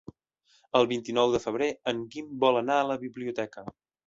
[0.79, 3.69] El vint-i-nou de febrer en Guim vol anar a la biblioteca.